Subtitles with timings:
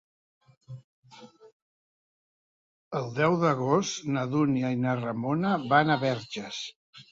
[3.01, 6.65] El deu d'agost na Dúnia i na Ramona van a Verges.